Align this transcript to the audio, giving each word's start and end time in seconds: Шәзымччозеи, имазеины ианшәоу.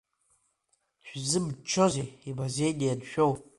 Шәзымччозеи, 1.05 2.09
имазеины 2.29 2.85
ианшәоу. 2.85 3.33